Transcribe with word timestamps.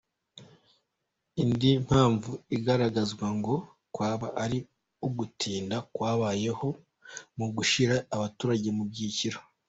Indi 1.41 1.69
mpamvu 1.85 2.31
igaragazwa 2.55 3.27
ngo 3.37 3.55
kwaba 3.93 4.27
ari 4.43 4.59
ugutinda 5.07 5.77
kwabayeho 5.93 6.67
mu 7.37 7.45
gushyira 7.55 7.95
abaturage 8.15 8.69
mu 8.77 8.83
byiciro. 8.91 9.39